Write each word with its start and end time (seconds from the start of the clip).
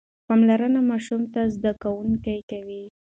پاملرنه 0.27 0.81
ماشوم 0.89 1.21
زده 1.55 1.71
کوونکی 1.83 2.39
کوي. 2.51 2.83